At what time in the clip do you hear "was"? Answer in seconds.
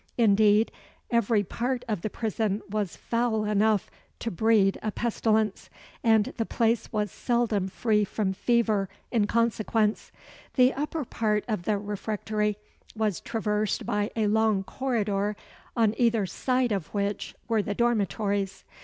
2.67-2.95, 6.91-7.11, 12.95-13.21